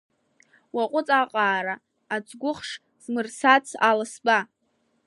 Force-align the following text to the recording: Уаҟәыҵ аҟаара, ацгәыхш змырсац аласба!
Уаҟәыҵ 0.75 1.07
аҟаара, 1.21 1.75
ацгәыхш 2.15 2.69
змырсац 3.03 3.67
аласба! 3.89 4.39